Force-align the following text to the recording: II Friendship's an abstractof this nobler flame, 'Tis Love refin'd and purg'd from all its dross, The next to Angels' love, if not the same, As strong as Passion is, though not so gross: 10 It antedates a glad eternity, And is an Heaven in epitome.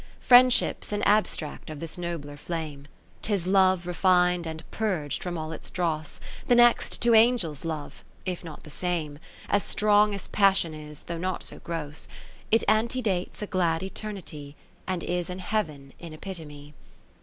II 0.01 0.21
Friendship's 0.21 0.91
an 0.91 1.03
abstractof 1.03 1.77
this 1.77 1.95
nobler 1.95 2.35
flame, 2.35 2.87
'Tis 3.21 3.45
Love 3.45 3.85
refin'd 3.85 4.47
and 4.47 4.63
purg'd 4.71 5.21
from 5.21 5.37
all 5.37 5.51
its 5.51 5.69
dross, 5.69 6.19
The 6.47 6.55
next 6.55 7.03
to 7.03 7.13
Angels' 7.13 7.63
love, 7.63 8.03
if 8.25 8.43
not 8.43 8.63
the 8.63 8.71
same, 8.71 9.19
As 9.47 9.61
strong 9.63 10.15
as 10.15 10.27
Passion 10.27 10.73
is, 10.73 11.03
though 11.03 11.19
not 11.19 11.43
so 11.43 11.59
gross: 11.59 12.07
10 12.49 12.49
It 12.49 12.63
antedates 12.67 13.43
a 13.43 13.45
glad 13.45 13.83
eternity, 13.83 14.55
And 14.87 15.03
is 15.03 15.29
an 15.29 15.37
Heaven 15.37 15.93
in 15.99 16.13
epitome. 16.13 16.73